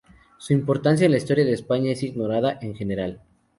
Su 0.39 0.53
importancia 0.53 1.05
en 1.05 1.11
la 1.11 1.19
historia 1.19 1.45
de 1.45 1.53
España 1.53 1.91
es 1.91 2.01
ignorada 2.01 2.57
en 2.63 2.73
general. 2.73 3.21